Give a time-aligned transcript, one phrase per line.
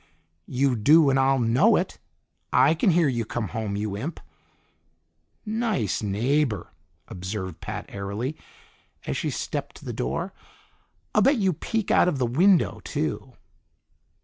[0.47, 1.99] "You do and I'll know it!
[2.51, 4.19] I can hear you come home, you imp!"
[5.45, 6.71] "Nice neighbor,"
[7.07, 8.35] observed Pat airily,
[9.05, 10.33] as she stepped to the door.
[11.13, 13.33] "I'll bet you peek out of the window, too."